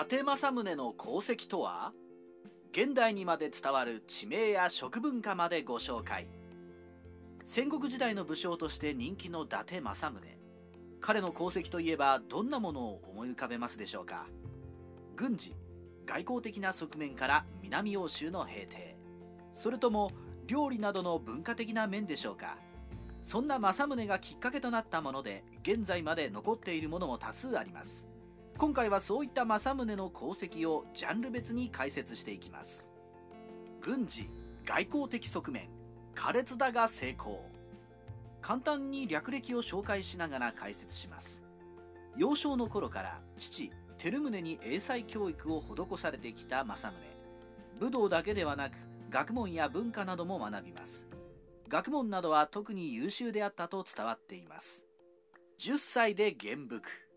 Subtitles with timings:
[0.00, 1.92] 達政宗の功績とは？
[2.72, 6.26] 現代にまで伝わる地名や食文化までご紹介。
[7.44, 10.38] 戦国時代の武将として人気の伊達政宗。
[11.02, 14.26] 彼の功績といえばどんなものを思い浮かべますでしょうか？
[15.16, 15.54] 軍事
[16.06, 18.96] 外交的な側面から南欧州の平定。
[19.52, 20.12] それとも
[20.46, 22.56] 料理などの文化的な面でしょうか？
[23.22, 28.06] そんな政宗がきっかけとなったもので現在まで残っているものも多数あります。
[28.60, 32.90] 今回はそういった政宗の功績をジャンル別に解説していきます。
[33.80, 34.28] 軍事
[34.66, 35.70] 外交的側面
[36.14, 37.48] 苛烈だが成功。
[38.42, 41.42] 簡単に略歴を紹介しながら解説します。
[42.18, 47.86] 幼少の頃から父照宗に英才教育を施されてきた政宗。
[47.86, 48.74] 武道だけではなく
[49.08, 51.06] 学問や文化なども学びます。
[51.70, 54.84] 学問などは特に優秀であったと伝わっています。
[55.60, 57.09] 10歳で元服。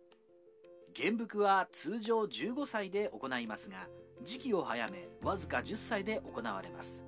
[0.94, 3.88] 元服は通常15歳で行いますが
[4.24, 7.04] 時期を早めわずか10歳で行われます。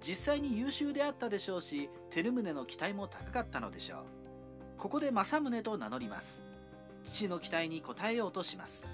[0.00, 3.98] 実際に優秀であったでしょうし照宗の期待も高かったのでしょう。
[4.78, 6.42] ここで政宗と名乗ります。
[7.02, 8.86] 父の期待に応えようとします。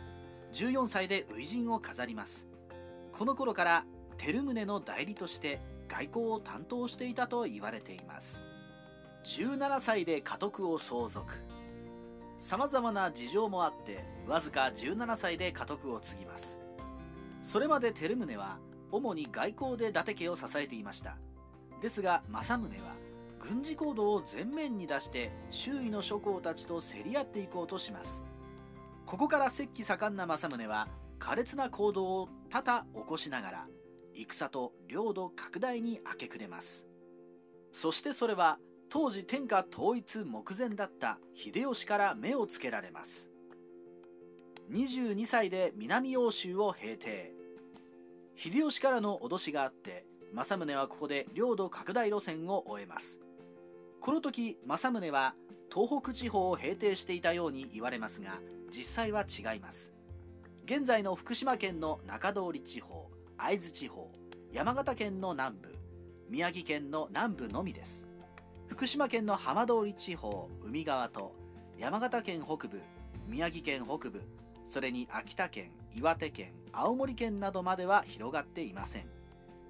[0.54, 2.46] 14歳で初陣を飾ります。
[3.12, 3.84] この頃から
[4.16, 8.44] 照宗の代理として外交を担当していたと言われています。
[9.24, 11.51] 17歳で家督を相続。
[12.42, 16.58] さまざまな事情もあってわずか17歳で家督を継ぎます。
[17.40, 18.58] それまで照宗は
[18.90, 21.16] 主に外交で伊達家を支えていました。
[21.80, 22.96] ですが政宗は
[23.38, 28.24] 軍事行動を前面に出して周囲の諸侯たちと競り合っていこうとします。
[29.06, 30.88] ここから石器盛んな政宗は
[31.20, 33.66] 苛烈な行動を多々起こしながら
[34.14, 36.88] 戦と領土拡大に明け暮れます。
[37.70, 38.58] そしてそれは
[38.92, 43.30] 当時天下統一目前だった秀吉から目をつけられます。
[44.70, 47.32] 22歳で南欧州を平定。
[48.36, 50.04] 秀吉からの脅しがあって
[50.34, 53.18] 政宗はここで領土拡大路線を終えます。
[53.98, 55.34] この時政宗は
[55.74, 59.94] 東北地方を平定していたように言われますが実際は違います。
[60.66, 64.12] 現在の福島県の中通り地方会津地方
[64.52, 65.74] 山形県の南部
[66.28, 68.11] 宮城県の南部のみです。
[68.68, 71.34] 福島県の浜通り地方海側と
[71.78, 72.80] 山形県北部
[73.28, 74.22] 宮城県北部
[74.68, 79.06] それに秋田県岩手県青森県などまでは広がっていません。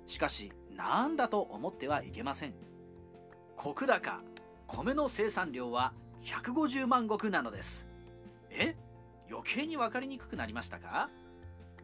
[0.06, 2.54] しかしなんだと思ってはいけません。
[3.58, 3.74] 石
[4.66, 5.92] 高米の生産量は
[6.22, 7.88] 150万石なのです。
[8.50, 8.76] え？
[9.28, 11.10] 余計に分かりにくくなりましたか？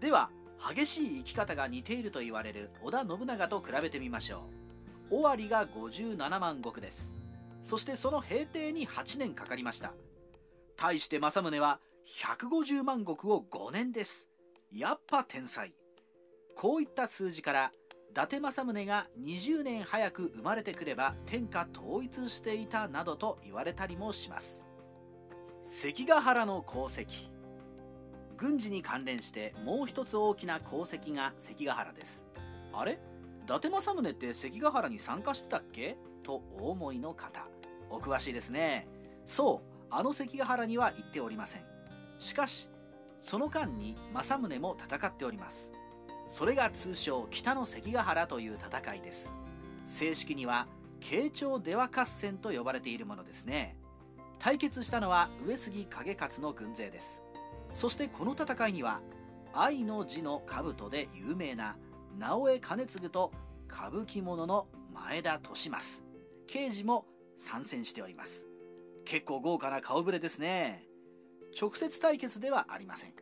[0.00, 0.30] では
[0.74, 4.40] 激しい生き方が似ていると言われる織田信長と比べてみましょう。
[5.10, 7.12] 尾張が57万石です。
[7.62, 9.92] そしてその平定に8年かかりました。
[10.76, 14.28] 対して政宗は150万石を5年です。
[14.72, 15.74] やっぱ天才。
[16.56, 17.72] こういった数字から
[18.10, 24.64] 伊達政宗が20年早く生まれてくれば天下統一していたなどと言われたりもします。
[25.62, 27.30] 関ヶ原の功績。
[28.36, 32.24] 軍事に関連してもう一つ大きな功績が関ヶ原です。
[32.72, 32.98] あれ？
[33.48, 35.96] 達政宗って関ヶ原に参加してたっけ？
[36.22, 37.46] とお思いの方。
[37.88, 38.86] お詳しいですね。
[39.24, 41.62] そうあの関ヶ原には行っておりません。
[42.18, 42.68] しかし
[43.20, 45.72] その間に政宗も戦っております。
[46.28, 49.32] それが通称北の関ヶ原という戦いです。
[49.86, 50.66] 正式には
[51.00, 53.78] 慶長出羽合戦と呼ばれているものですね。
[54.38, 57.22] 対決したのは上杉景勝の軍勢です。
[57.74, 59.00] そしてこの戦いには
[59.54, 61.76] 愛の字の兜で有名な
[62.18, 63.32] 直江兼次と
[63.70, 65.70] 歌舞伎者の前田利益
[66.48, 67.06] 刑事も
[67.36, 68.44] 参戦しております。
[69.04, 70.84] 結構豪華な顔ぶれですね。
[71.58, 73.12] 直接対決ではありません。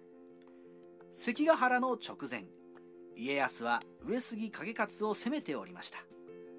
[1.13, 2.47] 関ヶ原の直前
[3.15, 5.99] 家康は上杉景勝を攻めておりました。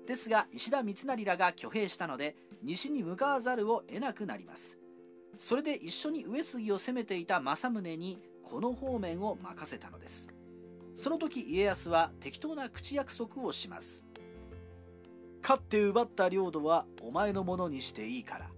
[0.06, 4.78] ですが石田三成らが挙兵したので西に向かわざるを得なくなります。
[5.40, 10.30] それで一緒に上杉を攻めていた政宗にこの方面を任せたのです。
[10.98, 14.04] その時家康は適当な口約束をします。
[15.44, 18.50] 勝って奪った領土はお前のものにしていいから。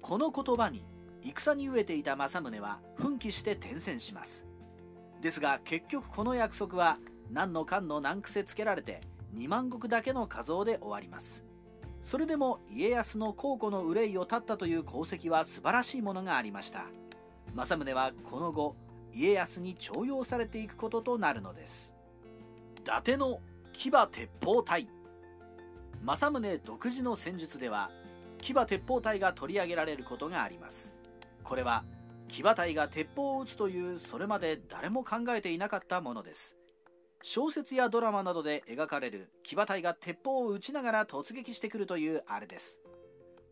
[0.00, 0.82] この言葉に
[1.22, 4.46] 戦に飢えていた政宗は奮起して転戦します。
[5.20, 6.98] ですが結局この約束は
[7.30, 9.02] 何の間の難癖つけられて
[9.34, 11.44] 2万石だけの画像で終わります。
[12.02, 16.86] それでも家康の孝行の憂いを断ったという功績は素晴らしいものがありました。
[17.52, 18.76] 政宗はこの後
[19.16, 21.94] 家康に重用されていくこととなるのです。
[22.78, 23.40] 伊達の
[23.72, 24.88] 騎馬鉄砲隊。
[26.02, 27.90] 政宗独自の戦術では
[28.42, 30.92] 騎馬鉄砲隊が取り上げられることがあります。
[31.42, 31.84] これは
[32.28, 36.54] 騎馬隊が鉄砲を撃つというそれまで誰も考えていなかったものです。
[37.22, 42.78] 小説やドラマなどで描かれる騎馬隊が鉄砲を撃ちながら突撃してくるというあれです。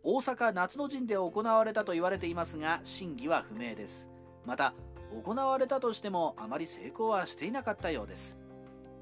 [0.02, 4.10] 大阪夏の陣で行われたと言われていますが真偽は不明です。
[4.44, 4.75] また
[5.22, 8.37] 行われたとしてもあまり成功はしていなかったようです。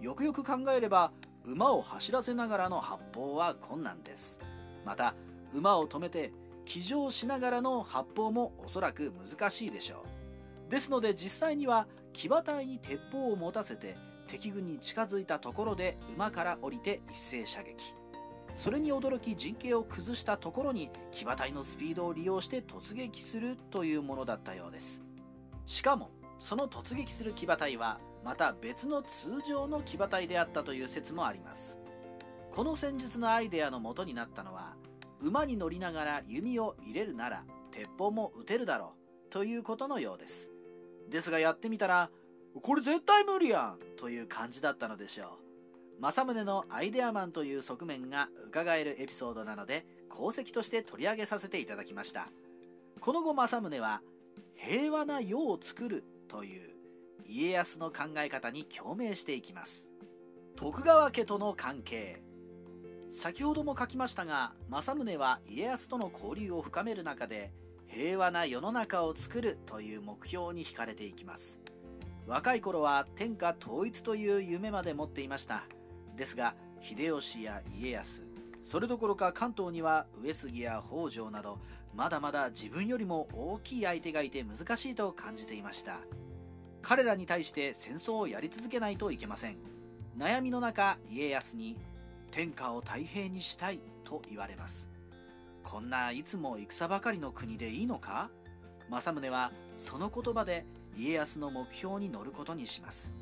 [0.00, 1.12] よくよく考えれば
[1.44, 4.40] 馬を走らせながらの発砲は困難です。
[4.84, 5.14] また
[5.54, 6.32] 馬を止めて
[6.64, 10.04] 騎乗しながらの発砲もおそらく難しいでしょ
[10.68, 10.70] う。
[10.70, 17.94] ですので実際には騎馬隊に鉄砲を持たせて敵軍に近づいたところで馬から降りて一斉射撃。
[18.54, 25.02] それに驚き陣形を崩したところに騎馬隊のスピードを利用して突撃するというものだったようです。
[25.66, 31.78] しかもその突撃する騎馬隊はまた別の通常の騎馬隊であったという説もあります。
[32.50, 34.76] この戦術のアイデアの元になったのは
[35.20, 38.94] 馬に乗りながら弓を入れるなら鉄砲も撃てるだろ
[39.28, 40.50] うということのようです。
[41.08, 42.10] ですがやってみたら
[42.60, 45.38] これ絶対無理やんという感じだったのでしょ
[45.98, 46.02] う。
[46.02, 52.28] 政宗のアイデアマンという側面が伺えるエピソードなので功績として取り上げさせていただきました。
[53.00, 54.02] この後政宗は
[54.54, 56.70] 平和な世を作るという
[57.26, 59.90] 家康の考え方に共鳴していきます。
[60.56, 62.22] 徳川家との関係。
[63.12, 67.52] 先ほども書きましたが政宗は家康との交流を深める中で
[67.86, 71.60] 平和な世の中を作るという目標に惹かれていきます。
[72.26, 75.64] 若い頃は天下統一という夢まで持っていました。
[76.16, 78.24] ですが秀吉や家康
[78.62, 81.58] それどころか関東には上杉や北条など
[81.94, 85.98] まだまだ自分よりも大きい相手がいて難しいと感じていました。
[86.80, 89.56] 彼らに対して戦争をやり続けないといけません。
[90.18, 91.76] 悩みの中家康に
[92.30, 94.88] 天下を太平にしたいと言われます
[95.62, 98.30] こんないつも戦ばかりの国でいいのか？
[98.90, 100.66] 政宗はその言葉で
[100.96, 103.12] 家康の目標に乗ることにします。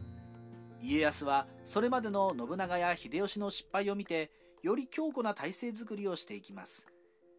[0.82, 4.30] 家康はそれまでの信長や秀吉の失敗を見て
[4.62, 6.86] より強固な体制づくりをしていきます。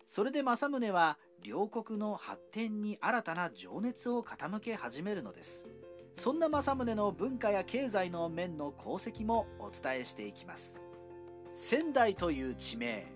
[0.06, 5.66] それで政宗は両国の発展に新たな情熱を傾け始めるのです。
[6.14, 10.82] そんな政宗の文化や経済の面の功績もお伝えしていきます。
[11.54, 13.12] 仙台という地名。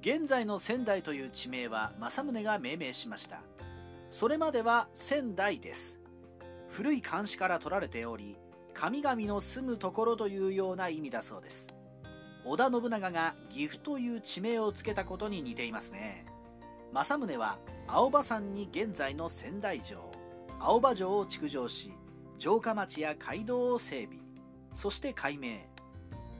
[0.00, 3.42] 現在の仙台という地名は政宗が命名しました。
[4.08, 6.00] それまでは仙台です。
[6.68, 8.36] 古い漢詩から取られており
[8.72, 11.68] 神々の住むところというような意味だそうです。
[12.44, 16.24] 織田信長が岐阜という地名を付けたことに似ていますね。
[16.92, 20.12] 政宗は青葉山に現在の仙台城
[20.58, 21.92] 青葉城を築城し
[22.38, 24.18] 城下町や街道を整備
[24.72, 25.68] そして改名。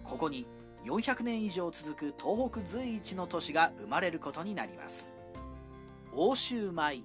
[0.04, 0.46] ここに
[0.84, 5.14] 400年以上続く東北随一の都市が生まれることになります。
[6.12, 7.04] 欧州米。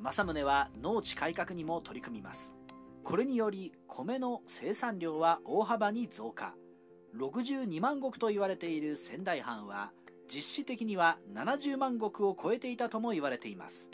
[0.00, 2.54] 政宗は農地改革にも取り組みます。
[3.02, 6.54] これにより米の生産量は大幅に増加。
[7.18, 9.90] 62万石と言われている仙台藩は
[10.28, 13.88] 実質的には70万石を超えていたとも言われています。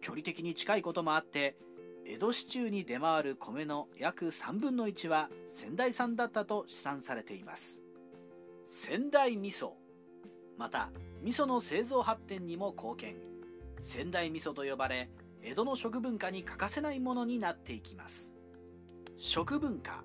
[0.00, 1.56] 距離的に近いこともあって
[2.06, 7.80] 江戸市中に出回る米の約3分の1は仙台産だったと試算されています。
[8.66, 9.72] 仙台味噌
[10.58, 10.90] また
[11.22, 13.16] 味噌の製造発展にも貢献。
[13.80, 15.10] 仙台味噌と呼ばれ
[15.42, 18.32] 江戸の食文化に欠かせないものになっていきます。
[19.16, 20.04] 食文化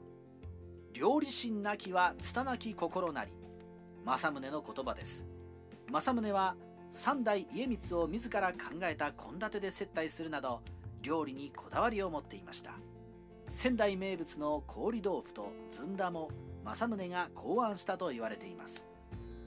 [0.99, 3.31] 料理心なきは拙き心なり。
[4.03, 5.25] 政宗の言葉です。
[5.89, 6.57] 政宗は
[6.91, 10.59] 三代家光を自ら考えた献立で接待するなど
[11.01, 12.73] 料理にこだわりを持っていました。
[13.47, 16.31] 仙台名物の氷豆腐とずんだも
[16.65, 18.85] 政宗が考案したと言われています。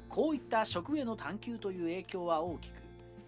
[0.09, 2.77] こういった食への探求という影響は大きく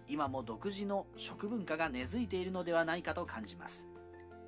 [0.07, 3.87] 今も独自の食文化が根付いているのではないかと感じます。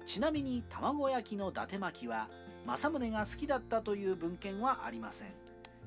[0.08, 2.28] ちなみに卵焼きの伊達巻きは
[2.68, 5.30] 政宗が好きだったという文献はありません。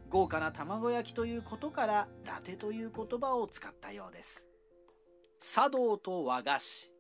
[0.09, 4.47] 豪華な卵焼きということから伊達という言葉を使ったようです。
[5.39, 6.91] 茶道と和菓子。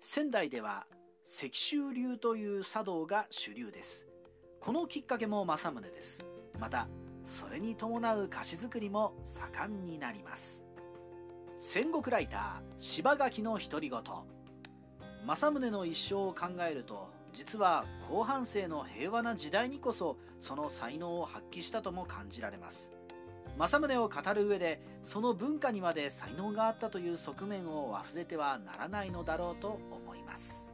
[0.00, 0.86] 仙台では
[1.24, 4.08] 石州流という茶道が主流です。
[4.58, 6.24] このきっかけも政宗です。
[6.58, 6.88] また
[7.26, 10.64] それに伴う菓子作りも盛んになります。
[11.58, 14.00] 戦国ライター柴垣の独り言。
[15.26, 22.92] 政宗の一生を考えると実は後半生の平和な時代にこそその才能を発揮したとも感じられます。
[23.58, 30.70] 政宗を語る上でその文化にまで才能があったという側面を忘れてはならないのだろうと思います。